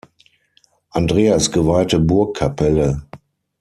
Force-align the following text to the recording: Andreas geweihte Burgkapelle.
Andreas 0.95 1.51
geweihte 1.51 1.99
Burgkapelle. 1.99 3.03